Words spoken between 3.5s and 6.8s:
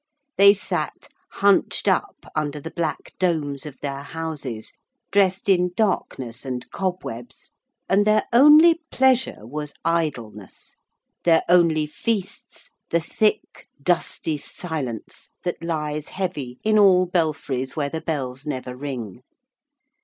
of their houses, dressed in darkness and